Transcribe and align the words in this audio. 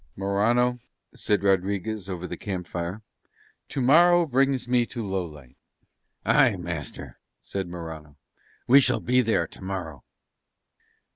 "Morano," 0.15 0.79
said 1.13 1.43
Rodriguez 1.43 2.09
over 2.09 2.25
the 2.25 2.35
camp 2.35 2.65
fire, 2.65 3.03
"tomorrow 3.69 4.25
brings 4.25 4.67
me 4.67 4.83
to 4.87 5.03
Lowlight." 5.05 5.57
"Aye, 6.25 6.55
master," 6.55 7.19
said 7.39 7.67
Morano, 7.67 8.17
"we 8.65 8.79
shall 8.81 8.99
be 8.99 9.21
there 9.21 9.45
tomorrow." 9.45 10.03